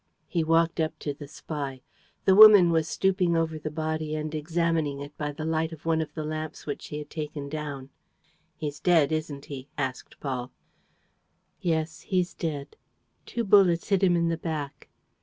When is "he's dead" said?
8.57-9.11, 12.01-12.77